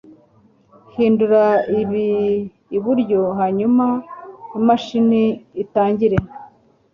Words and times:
hindura 0.95 1.43
ibi 1.81 2.07
iburyo, 2.77 3.21
hanyuma 3.39 3.85
imashini 4.57 5.21
itangire 5.63 6.17